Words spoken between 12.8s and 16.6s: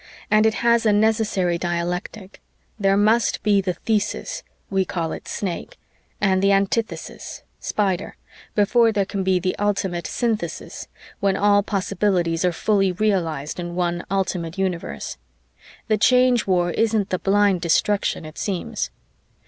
realized in one ultimate universe. The Change